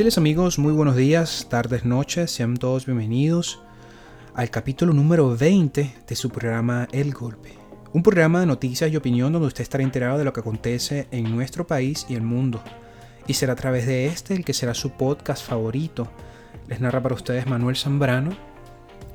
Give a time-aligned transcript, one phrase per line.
[0.00, 3.60] Gentiles amigos, muy buenos días, tardes, noches, sean todos bienvenidos
[4.32, 7.52] al capítulo número 20 de su programa El Golpe.
[7.92, 11.30] Un programa de noticias y opinión donde usted estará enterado de lo que acontece en
[11.36, 12.62] nuestro país y el mundo.
[13.26, 16.10] Y será a través de este el que será su podcast favorito.
[16.66, 18.30] Les narra para ustedes Manuel Zambrano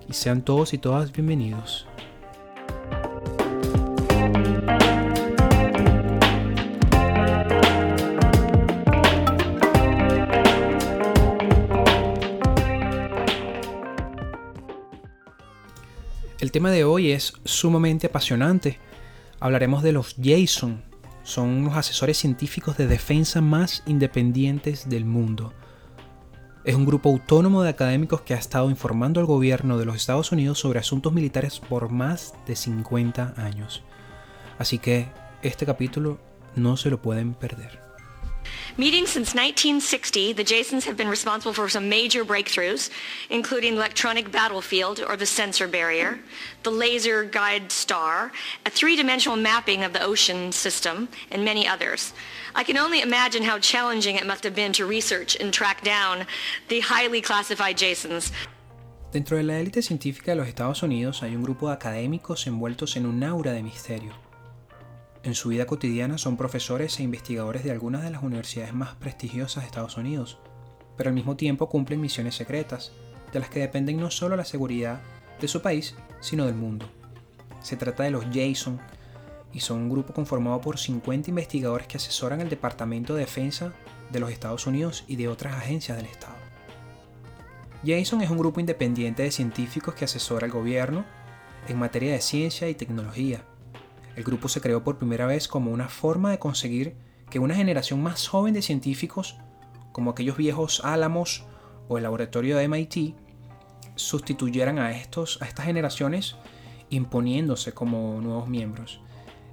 [0.08, 1.88] y sean todos y todas bienvenidos.
[16.56, 18.80] Tema de hoy es sumamente apasionante.
[19.42, 20.86] Hablaremos de los Jason.
[21.22, 25.52] Son los asesores científicos de defensa más independientes del mundo.
[26.64, 30.32] Es un grupo autónomo de académicos que ha estado informando al gobierno de los Estados
[30.32, 33.84] Unidos sobre asuntos militares por más de 50 años.
[34.58, 35.10] Así que
[35.42, 36.20] este capítulo
[36.56, 37.82] no se lo pueden perder.
[38.78, 42.90] Meeting since 1960, the Jasons have been responsible for some major breakthroughs,
[43.30, 46.20] including electronic battlefield or the sensor barrier,
[46.64, 48.32] the laser guide star,
[48.66, 52.14] a three-dimensional mapping of the ocean system, and many others.
[52.54, 56.26] I can only imagine how challenging it must have been to research and track down
[56.68, 58.32] the highly classified Jasons.
[59.12, 62.98] Dentro de la élite científica de los Estados Unidos hay un grupo de académicos envueltos
[62.98, 64.25] en un aura de misterio.
[65.26, 69.64] En su vida cotidiana son profesores e investigadores de algunas de las universidades más prestigiosas
[69.64, 70.38] de Estados Unidos,
[70.96, 72.92] pero al mismo tiempo cumplen misiones secretas,
[73.34, 75.02] de las que dependen no solo la seguridad
[75.42, 76.88] de su país, sino del mundo.
[77.64, 78.80] Se trata de los Jason,
[79.52, 83.74] y son un grupo conformado por 50 investigadores que asesoran el Departamento de Defensa
[84.12, 86.36] de los Estados Unidos y de otras agencias del Estado.
[87.84, 91.04] Jason es un grupo independiente de científicos que asesora al gobierno
[91.68, 93.44] en materia de ciencia y tecnología,
[94.16, 96.96] el grupo se creó por primera vez como una forma de conseguir
[97.30, 99.38] que una generación más joven de científicos,
[99.92, 101.46] como aquellos viejos Álamos
[101.88, 103.16] o el laboratorio de MIT,
[103.96, 106.36] sustituyeran a, estos, a estas generaciones
[106.90, 109.02] imponiéndose como nuevos miembros.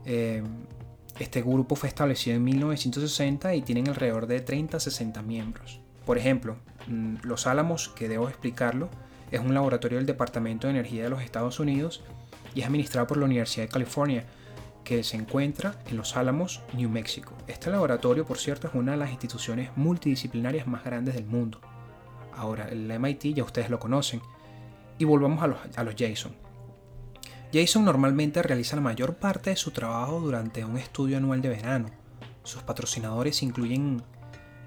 [0.05, 0.43] Eh,
[1.19, 5.81] este grupo fue establecido en 1960 y tienen alrededor de 30-60 miembros.
[6.05, 6.57] Por ejemplo,
[6.89, 8.89] mm, Los Álamos, que debo explicarlo,
[9.31, 12.03] es un laboratorio del Departamento de Energía de los Estados Unidos
[12.55, 14.27] y es administrado por la Universidad de California,
[14.85, 17.35] que se encuentra en Los Álamos, New Mexico.
[17.47, 21.61] Este laboratorio, por cierto, es una de las instituciones multidisciplinarias más grandes del mundo.
[22.35, 24.21] Ahora, el MIT ya ustedes lo conocen.
[24.99, 26.35] Y volvamos a los, a los Jason.
[27.53, 31.91] Jason normalmente realiza la mayor parte de su trabajo durante un estudio anual de verano.
[32.45, 34.03] Sus patrocinadores incluyen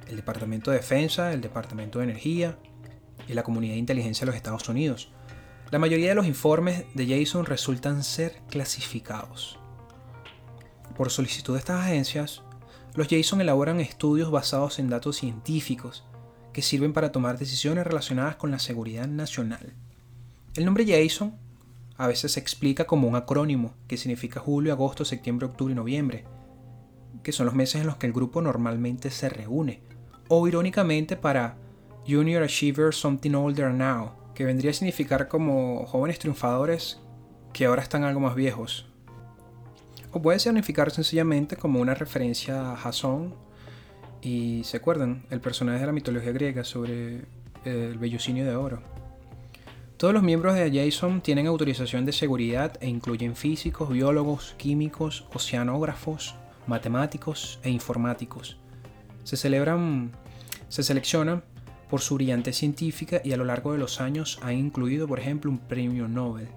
[0.08, 2.58] el Departamento de Defensa, el Departamento de Energía
[3.28, 5.12] y la Comunidad de Inteligencia de los Estados Unidos.
[5.72, 9.60] La mayoría de los informes de Jason resultan ser clasificados.
[10.96, 12.42] Por solicitud de estas agencias,
[12.94, 16.06] los Jason elaboran estudios basados en datos científicos
[16.54, 19.74] que sirven para tomar decisiones relacionadas con la seguridad nacional.
[20.56, 21.36] El nombre Jason
[21.98, 26.24] a veces se explica como un acrónimo que significa julio, agosto, septiembre, octubre y noviembre,
[27.24, 29.82] que son los meses en los que el grupo normalmente se reúne,
[30.30, 31.58] o irónicamente para
[32.08, 37.02] Junior Achievers Something Older Now, que vendría a significar como jóvenes triunfadores
[37.52, 38.88] que ahora están algo más viejos,
[40.16, 43.36] o puede significar sencillamente como una referencia a Jason.
[44.22, 47.16] Y se acuerdan, el personaje de la mitología griega sobre
[47.66, 48.82] eh, el vellocinio de oro.
[49.98, 56.36] Todos los miembros de Jason tienen autorización de seguridad e incluyen físicos, biólogos, químicos, oceanógrafos,
[56.66, 58.56] matemáticos e informáticos.
[59.26, 60.14] Se celebran,
[60.70, 61.44] se seleccionan
[61.90, 65.52] por su brillantez científica y a lo largo de los años han incluido, por ejemplo,
[65.52, 66.48] un premio Nobel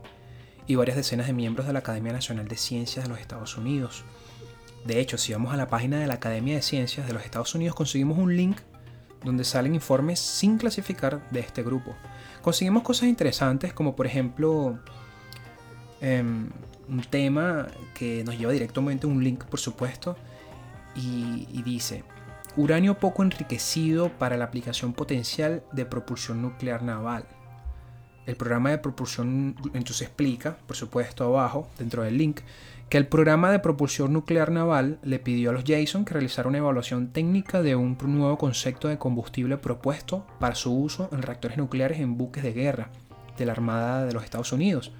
[0.69, 4.05] y varias decenas de miembros de la Academia Nacional de Ciencias de los Estados Unidos.
[4.85, 7.55] De hecho, si vamos a la página de la Academia de Ciencias de los Estados
[7.55, 8.59] Unidos, conseguimos un link
[9.25, 11.97] donde salen informes sin clasificar de este grupo.
[12.43, 14.79] Conseguimos cosas interesantes como por ejemplo
[16.03, 16.51] em,
[16.87, 20.17] un tema que nos lleva directamente a un link, por supuesto,
[20.95, 22.05] y, y dice,
[22.57, 27.27] uranio poco enriquecido para la aplicación potencial de propulsión nuclear naval.
[28.29, 32.41] El programa de propulsión entonces explica, por supuesto abajo, dentro del link,
[32.91, 36.59] que el programa de propulsión nuclear naval le pidió a los Jason que realizara una
[36.59, 42.01] evaluación técnica de un nuevo concepto de combustible propuesto para su uso en reactores nucleares
[42.01, 42.91] en buques de guerra
[43.39, 44.93] de la Armada de los Estados Unidos.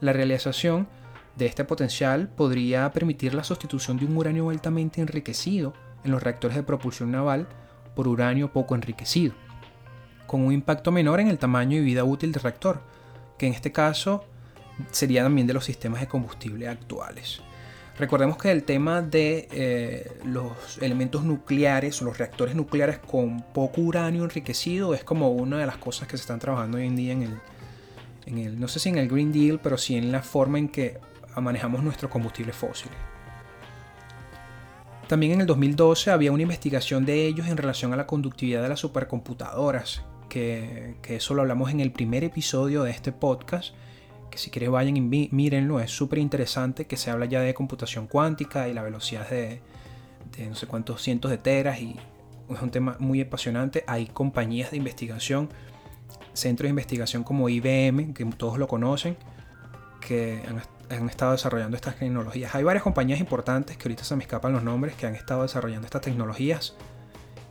[0.00, 0.88] La realización
[1.36, 6.56] de este potencial podría permitir la sustitución de un uranio altamente enriquecido en los reactores
[6.56, 7.46] de propulsión naval
[7.94, 9.34] por uranio poco enriquecido
[10.30, 12.80] con un impacto menor en el tamaño y vida útil del reactor,
[13.36, 14.24] que en este caso
[14.92, 17.40] sería también de los sistemas de combustible actuales.
[17.98, 24.22] Recordemos que el tema de eh, los elementos nucleares, los reactores nucleares con poco uranio
[24.22, 27.22] enriquecido, es como una de las cosas que se están trabajando hoy en día en
[27.22, 27.40] el,
[28.26, 30.68] en el no sé si en el Green Deal, pero sí en la forma en
[30.68, 30.96] que
[31.40, 32.96] manejamos nuestros combustibles fósiles.
[35.08, 38.68] También en el 2012 había una investigación de ellos en relación a la conductividad de
[38.68, 43.74] las supercomputadoras, que, eso lo hablamos en el primer episodio de este podcast
[44.30, 48.06] que si quieres vayan y mírenlo, es súper interesante, que se habla ya de computación
[48.06, 49.60] cuántica y la velocidad de,
[50.48, 51.96] no sé cuántos cientos de teras y
[52.48, 53.82] es un tema muy apasionante.
[53.88, 55.50] Hay compañías de investigación,
[56.32, 59.16] centros de investigación como IBM, que todos lo conocen,
[60.00, 60.62] que han,
[60.96, 62.54] han, estado desarrollando estas tecnologías.
[62.54, 65.86] Hay varias compañías importantes que ahorita se me escapan los nombres que han estado desarrollando
[65.86, 66.76] estas tecnologías.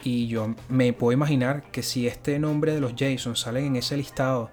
[0.04, 3.98] Y yo me puedo imaginar que si este nombre de los Jason salen en ese
[3.98, 4.50] listado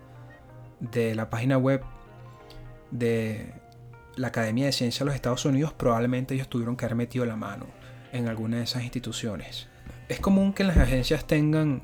[0.80, 1.82] de la página web
[2.90, 3.54] de
[4.16, 7.36] la Academia de Ciencias de los Estados Unidos, probablemente ellos tuvieron que haber metido la
[7.36, 7.66] mano
[8.12, 9.68] en alguna de esas instituciones.
[10.08, 11.82] Es común que las agencias tengan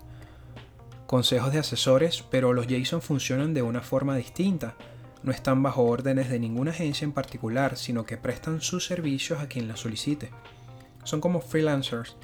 [1.07, 4.75] consejos de asesores, pero los Jason funcionan de una forma distinta.
[5.23, 9.47] No están bajo órdenes de ninguna agencia en particular, sino que prestan sus servicios a
[9.47, 10.31] quien las solicite.
[11.05, 12.17] Son como freelancers,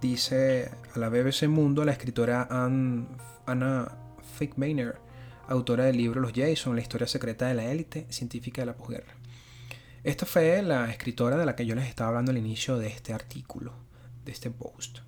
[0.00, 3.98] dice a la BBC Mundo la escritora Anna
[4.38, 5.04] Fickmaner
[5.48, 9.14] autora del libro Los Jason, la historia secreta de la élite científica de la posguerra.
[10.02, 13.12] Esta fue la escritora de la que yo les estaba hablando al inicio de este
[13.12, 13.72] artículo,
[14.24, 14.98] de este post.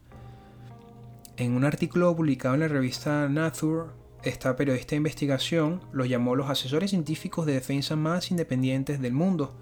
[1.36, 3.90] En un artículo publicado en la revista Nature,
[4.22, 9.54] esta periodista de investigación los llamó los asesores científicos de defensa más independientes del mundo.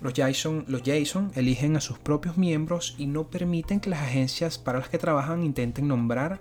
[0.00, 4.58] Los Jason, los Jason eligen a sus propios miembros y no permiten que las agencias
[4.58, 6.40] para las que trabajan intenten nombrar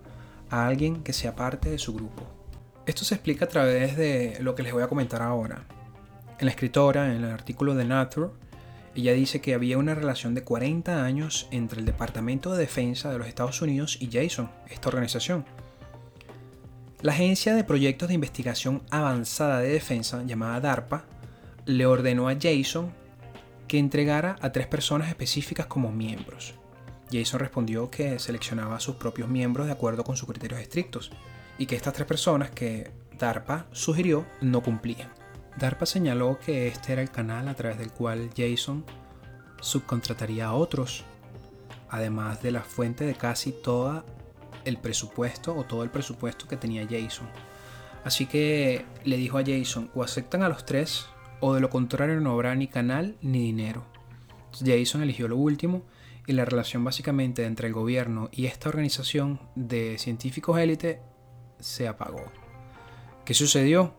[0.50, 2.24] a alguien que sea parte de su grupo.
[2.86, 5.66] Esto se explica a través de lo que les voy a comentar ahora.
[6.38, 8.32] En la escritora, en el artículo de Nature,
[8.94, 13.18] ella dice que había una relación de 40 años entre el Departamento de Defensa de
[13.18, 15.46] los Estados Unidos y Jason, esta organización.
[17.02, 21.06] La Agencia de Proyectos de Investigación Avanzada de Defensa, llamada DARPA,
[21.66, 22.94] le ordenó a Jason
[23.68, 26.56] que entregara a tres personas específicas como miembros.
[27.12, 31.12] Jason respondió que seleccionaba a sus propios miembros de acuerdo con sus criterios estrictos
[31.58, 35.10] y que estas tres personas que DARPA sugirió no cumplían.
[35.58, 38.84] DARPA señaló que este era el canal a través del cual Jason
[39.62, 41.06] subcontrataría a otros,
[41.90, 44.06] además de la fuente de casi todo
[44.66, 47.28] el presupuesto o todo el presupuesto que tenía Jason.
[48.04, 51.08] Así que le dijo a Jason, o aceptan a los tres,
[51.40, 53.86] o de lo contrario no habrá ni canal ni dinero.
[54.64, 55.84] Jason eligió lo último
[56.28, 61.02] y la relación básicamente entre el gobierno y esta organización de científicos élite
[61.60, 62.24] se apagó.
[63.26, 63.94] ¿Qué sucedió?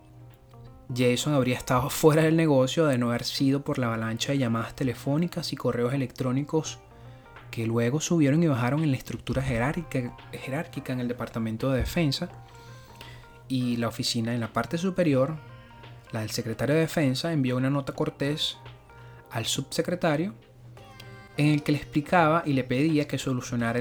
[0.94, 4.74] Jason habría estado fuera del negocio de no haber sido por la avalancha de llamadas
[4.74, 6.78] telefónicas y correos electrónicos
[7.50, 12.28] que luego subieron y bajaron en la estructura jerárquica, jerárquica en el Departamento de Defensa
[13.48, 15.36] y la oficina en la parte superior,
[16.12, 18.58] la del secretario de Defensa, envió una nota cortés
[19.30, 20.34] al subsecretario
[21.36, 23.80] en el que le explicaba y le pedía que solucionara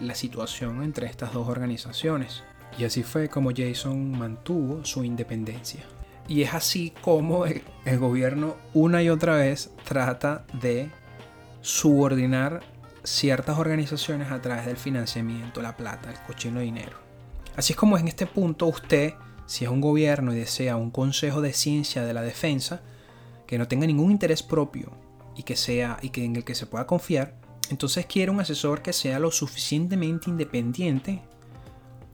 [0.00, 2.42] la situación entre estas dos organizaciones.
[2.78, 5.84] Y así fue como Jason mantuvo su independencia.
[6.28, 7.62] Y es así como el,
[7.98, 10.90] gobierno una y otra vez trata de
[11.60, 12.60] subordinar
[13.04, 16.98] ciertas organizaciones a través del financiamiento, la plata, el cochino dinero.
[17.56, 19.14] Así es como en este punto usted,
[19.46, 22.82] si es un gobierno y desea un consejo de ciencia de la defensa,
[23.46, 24.92] que no tenga ningún interés propio
[25.36, 27.34] y que sea y que en el que se pueda confiar,
[27.70, 31.22] entonces quiere un asesor que sea lo suficientemente independiente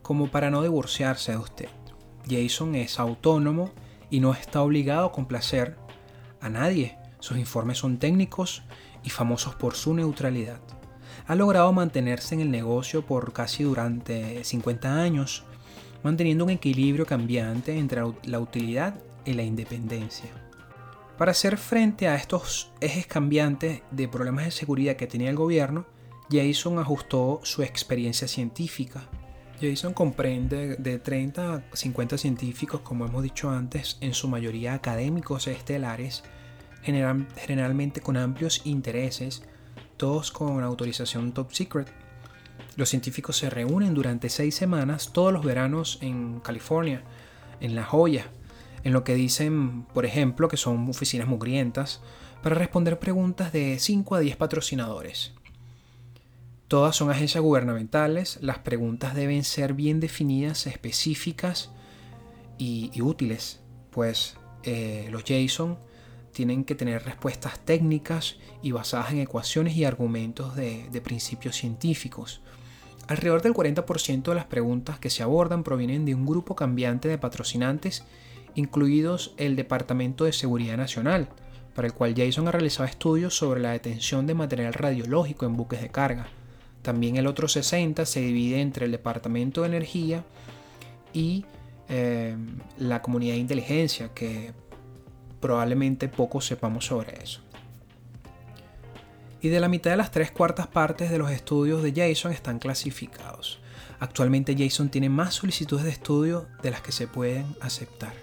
[0.01, 1.69] como para no divorciarse de usted.
[2.29, 3.71] Jason es autónomo
[4.09, 5.77] y no está obligado a complacer
[6.41, 6.97] a nadie.
[7.19, 8.63] Sus informes son técnicos
[9.03, 10.59] y famosos por su neutralidad.
[11.25, 15.45] Ha logrado mantenerse en el negocio por casi durante 50 años,
[16.03, 18.95] manteniendo un equilibrio cambiante entre la utilidad
[19.25, 20.29] y la independencia.
[21.17, 25.85] Para hacer frente a estos ejes cambiantes de problemas de seguridad que tenía el gobierno,
[26.31, 29.07] Jason ajustó su experiencia científica
[29.63, 35.47] Jason comprende de 30 a 50 científicos, como hemos dicho antes, en su mayoría académicos
[35.47, 36.23] estelares,
[36.81, 39.43] generalmente con amplios intereses,
[39.95, 42.02] todos con autorización top secret.
[42.75, 47.03] Los científicos se reúnen durante seis semanas todos los veranos en California,
[47.59, 48.27] en La Joya,
[48.83, 52.01] en lo que dicen, por ejemplo, que son oficinas mugrientas,
[52.41, 55.33] para responder preguntas de 5 a 10 patrocinadores.
[56.67, 61.71] Todas son agencias gubernamentales, las preguntas deben ser bien definidas, específicas
[62.57, 65.77] y, útiles, pues eh, los Jason
[66.33, 72.41] tienen que tener respuestas técnicas y basadas en ecuaciones y argumentos de, principios científicos.
[73.07, 77.17] Alrededor del 40% de las preguntas que se abordan provienen de un grupo cambiante de
[77.17, 78.03] patrocinantes,
[78.55, 81.29] incluidos el Departamento de Seguridad Nacional,
[81.75, 85.81] para el cual Jason ha realizado estudios sobre la detención de material radiológico en buques
[85.81, 86.27] de carga.
[86.81, 90.23] También el otro 60 se divide entre el Departamento de Energía
[91.13, 91.45] y
[91.89, 92.35] eh,
[92.77, 94.53] la comunidad de inteligencia, que
[95.43, 97.41] probablemente poco sepamos sobre eso.
[99.41, 102.59] Y de la mitad de las tres cuartas partes de los estudios de Jason están
[102.59, 103.59] clasificados.
[103.99, 108.13] Actualmente Jason tiene más solicitudes de estudio de las que se pueden aceptar.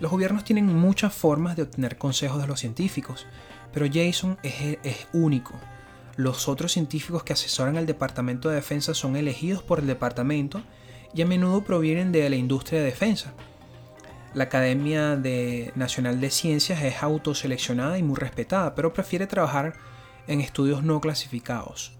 [0.00, 3.28] Los gobiernos tienen muchas formas de obtener consejos de los científicos,
[3.72, 5.54] pero Jason es, es único.
[6.16, 10.62] Los otros científicos que asesoran al Departamento de Defensa son elegidos por el departamento
[11.14, 13.34] y a menudo provienen de la industria de defensa.
[14.36, 15.18] La Academia
[15.76, 19.72] Nacional de Ciencias es autoseleccionada y muy respetada, pero prefiere trabajar
[20.26, 21.96] en estudios no clasificados.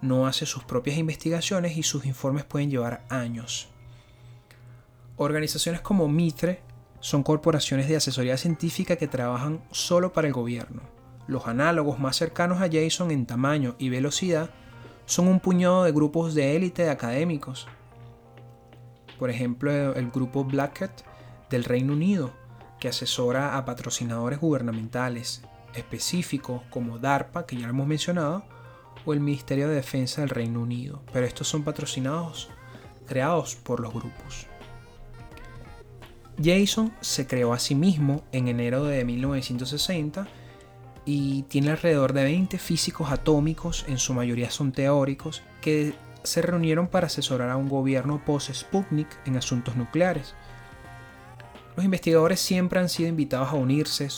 [0.00, 3.68] No hace sus propias investigaciones y sus informes pueden llevar años.
[5.16, 6.60] Organizaciones como Mitre
[7.00, 10.82] son corporaciones de asesoría científica que trabajan solo para el gobierno.
[11.26, 14.50] Los análogos más cercanos a Jason en tamaño y velocidad
[15.04, 17.66] son un puñado de grupos de élite de académicos.
[19.18, 21.10] Por ejemplo, el grupo Blackett
[21.52, 22.32] del Reino Unido,
[22.80, 25.42] que asesora a patrocinadores gubernamentales
[25.74, 28.44] específicos como DARPA, que ya lo hemos mencionado,
[29.04, 31.02] o el Ministerio de Defensa del Reino Unido.
[31.12, 32.48] Pero estos son patrocinados,
[33.06, 34.46] creados por los grupos.
[36.42, 40.26] Jason se creó a sí mismo en enero de 1960
[41.04, 46.88] y tiene alrededor de 20 físicos atómicos, en su mayoría son teóricos, que se reunieron
[46.88, 50.34] para asesorar a un gobierno post-Sputnik en asuntos nucleares.
[51.76, 54.08] Los investigadores siempre han sido invitados a unirse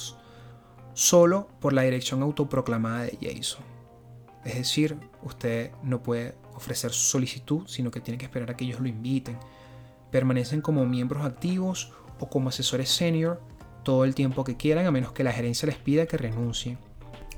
[0.92, 3.62] solo por la dirección autoproclamada de Jason.
[4.44, 8.64] Es decir, usted no puede ofrecer su solicitud, sino que tiene que esperar a que
[8.64, 9.38] ellos lo inviten.
[10.10, 13.40] Permanecen como miembros activos o como asesores senior
[13.84, 16.78] todo el tiempo que quieran a menos que la gerencia les pida que renuncien.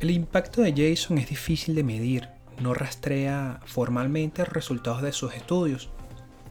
[0.00, 2.28] El impacto de Jason es difícil de medir,
[2.60, 5.90] no rastrea formalmente resultados de sus estudios.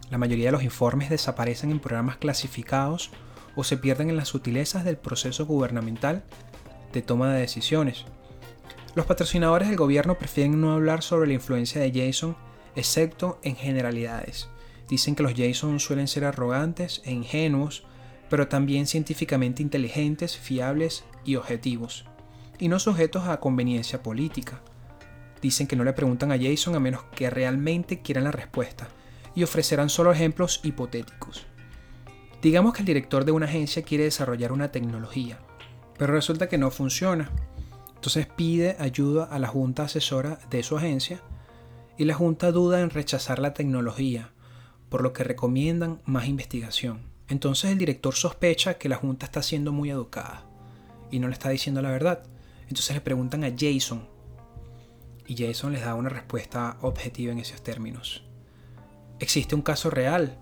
[0.10, 3.12] La mayoría de los informes desaparecen en programas clasificados
[3.56, 6.24] o se pierden en las sutilezas del proceso gubernamental
[6.94, 8.06] de toma de decisiones.
[8.96, 12.38] Los patrocinadores del gobierno prefieren no hablar sobre la influencia de Jason,
[12.76, 14.50] excepto en generalidades.
[14.88, 17.84] Dicen que los Jason suelen ser arrogantes e ingenuos,
[18.30, 22.06] pero también científicamente inteligentes, fiables y objetivos,
[22.60, 24.62] y no sujetos a conveniencia política.
[25.42, 28.88] Dicen que no le preguntan a Jason a menos que realmente quieran la respuesta,
[29.36, 31.46] y ofrecerán solo ejemplos hipotéticos.
[32.42, 35.40] Digamos que el director de una agencia quiere desarrollar una tecnología,
[35.98, 37.32] pero resulta que no funciona.
[37.96, 41.22] Entonces pide ayuda a la junta asesora de su agencia
[41.98, 44.32] y la junta duda en rechazar la tecnología,
[44.90, 47.02] por lo que recomiendan más investigación.
[47.28, 50.46] Entonces el director sospecha que la junta está siendo muy educada
[51.10, 52.24] y no le está diciendo la verdad.
[52.64, 54.08] Entonces le preguntan a Jason
[55.28, 58.24] y Jason les da una respuesta objetiva en esos términos.
[59.20, 60.38] Existe un caso real.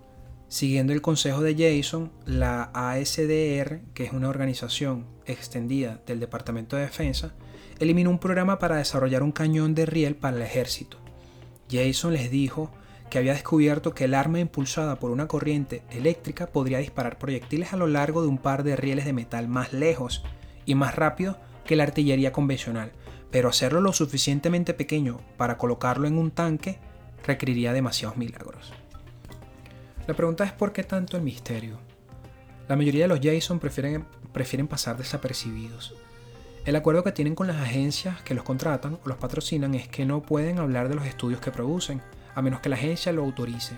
[0.54, 6.84] Siguiendo el consejo de Jason, la ASDR, que es una organización extendida del Departamento de
[6.84, 7.34] Defensa,
[7.80, 11.00] eliminó un programa para desarrollar un cañón de riel para el ejército.
[11.72, 12.70] Jason les dijo
[13.10, 17.78] que había descubierto que el arma impulsada por una corriente eléctrica podría disparar proyectiles a
[17.78, 20.24] lo largo de un par de rieles de metal más lejos
[20.68, 22.92] y más rápido que la artillería convencional,
[23.32, 26.78] pero hacerlo lo suficientemente pequeño para colocarlo en un tanque
[27.26, 28.72] requeriría demasiados milagros.
[30.06, 31.80] La pregunta es por qué tanto el misterio.
[32.68, 35.96] La mayoría de los Jason prefieren, prefieren pasar desapercibidos.
[36.66, 40.06] El acuerdo que tienen con las agencias que los contratan o los patrocinan es que
[40.06, 42.02] no pueden hablar de los estudios que producen,
[42.36, 43.78] a menos que la agencia lo autorice.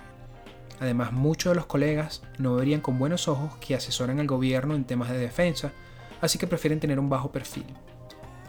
[0.79, 4.83] Además, muchos de los colegas no verían con buenos ojos que asesoran al gobierno en
[4.83, 5.71] temas de defensa,
[6.21, 7.65] así que prefieren tener un bajo perfil.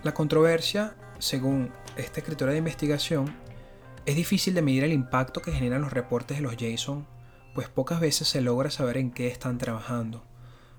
[0.03, 3.35] La controversia, según este escritor de investigación,
[4.07, 7.07] es difícil de medir el impacto que generan los reportes de los Jason,
[7.57, 10.27] pues pocas veces se logra saber en qué están trabajando.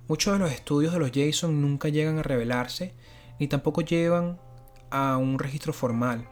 [0.08, 2.94] Muchos de los estudios de los Jason nunca llegan a revelarse,
[3.40, 4.40] ni tampoco llevan
[4.92, 6.30] a un registro formal.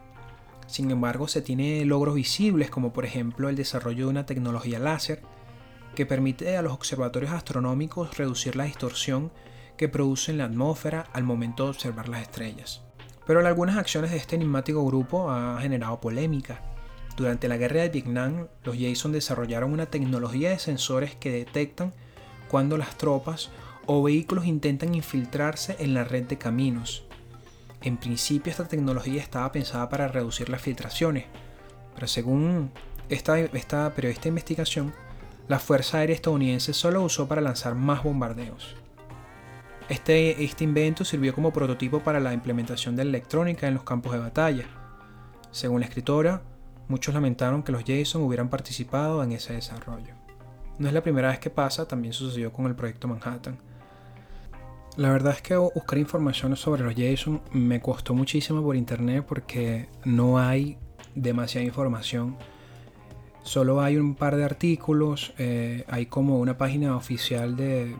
[0.68, 5.20] Sin embargo, se tiene logros visibles como por ejemplo el desarrollo de una tecnología láser
[5.96, 9.32] que permite a los observatorios astronómicos reducir la distorsión
[9.76, 12.82] que producen la atmósfera al momento de observar las estrellas.
[13.26, 16.75] Pero algunas acciones de este enigmático grupo han generado polémica.
[17.16, 21.94] Durante la guerra de Vietnam, los Jason desarrollaron una tecnología de sensores que detectan
[22.48, 23.50] cuando las tropas
[23.86, 27.04] o vehículos intentan infiltrarse en la red de caminos.
[27.80, 31.24] En principio esta tecnología estaba pensada para reducir las filtraciones,
[31.94, 32.70] pero según
[33.08, 34.92] esta, esta periodista de investigación,
[35.48, 38.74] la Fuerza Aérea estadounidense solo usó para lanzar más bombardeos.
[39.88, 44.12] Este, este invento sirvió como prototipo para la implementación de la electrónica en los campos
[44.12, 44.64] de batalla.
[45.52, 46.42] Según la escritora,
[46.88, 50.14] muchos lamentaron que los Jason hubieran participado en ese desarrollo.
[50.78, 53.58] No es la primera vez que pasa, también sucedió con el proyecto Manhattan.
[54.96, 59.88] La verdad es que buscar información sobre los Jason me costó muchísimo por internet porque
[60.04, 60.78] no hay
[61.14, 62.36] demasiada información
[63.46, 67.94] Solo hay un par de artículos, eh, hay como una página oficial de,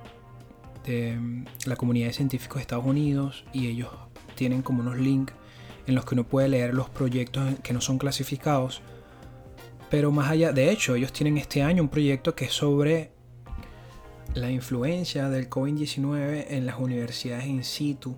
[0.88, 3.90] mm, la comunidad de científicos de Estados Unidos y ellos
[4.34, 5.32] tienen como unos links
[5.86, 8.82] en los que uno puede leer los proyectos que no son clasificados.
[9.90, 13.12] Pero más allá, de hecho, ellos tienen este año un proyecto que es sobre
[14.34, 18.16] la influencia del COVID-19 en las universidades in situ.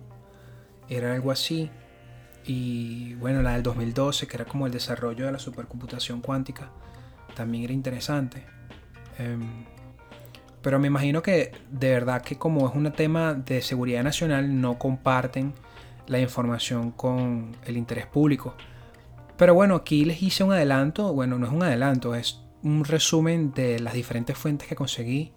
[0.89, 1.69] Era algo así.
[2.45, 6.71] Y bueno, la del 2012, que era como el desarrollo de la supercomputación cuántica
[7.39, 8.43] también era interesante.
[9.17, 9.65] Em,
[10.61, 14.77] pero me imagino que de verdad que como es un tema de seguridad nacional no
[14.77, 15.53] comparten
[16.09, 18.55] la información con el interés público.
[19.37, 23.53] Pero bueno, aquí les hice un adelanto, bueno, no es un adelanto, es un resumen
[23.53, 25.31] de las diferentes fuentes que conseguí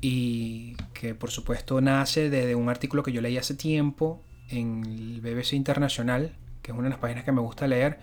[0.00, 5.20] y que por supuesto nace de un artículo que yo leí hace tiempo en el
[5.20, 7.98] BBC Internacional, que es una de las páginas que me gusta leer,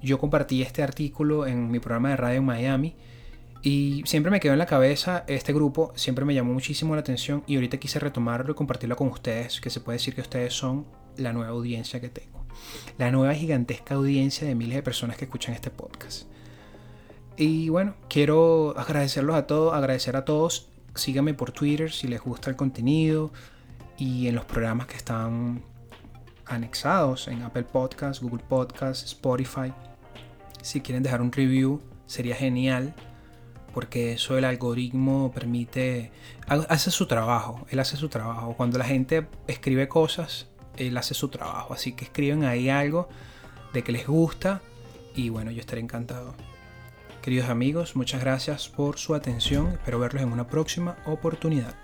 [0.00, 2.96] yo compartí este artículo en mi programa de radio en Miami
[3.62, 7.42] y siempre me quedó en la cabeza este grupo, siempre me llamó muchísimo la atención
[7.46, 10.86] y ahorita quise retomarlo y compartirlo con ustedes, que se puede decir que ustedes son
[11.18, 12.44] la nueva audiencia que tengo.
[12.96, 16.26] La nueva gigantesca audiencia de miles de personas que escuchan este podcast.
[17.36, 20.68] Y bueno, quiero agradecerlos a todos, agradecer a todos.
[20.94, 23.30] Síganme por Twitter si les gusta el contenido
[23.96, 25.62] y en los programas que están
[26.46, 29.72] anexados en Apple Podcasts, Google Podcasts, Spotify.
[30.62, 32.94] Si quieren dejar un review, sería genial.
[33.72, 36.10] Porque eso el algoritmo permite.
[36.48, 37.66] Hace su trabajo.
[37.70, 38.54] Él hace su trabajo.
[38.56, 41.74] Cuando la gente escribe cosas, él hace su trabajo.
[41.74, 43.08] Así que escriben ahí algo
[43.72, 44.62] de que les gusta.
[45.14, 46.34] Y bueno, yo estaré encantado.
[47.22, 49.72] Queridos amigos, muchas gracias por su atención.
[49.72, 51.74] Espero verlos en una próxima oportunidad.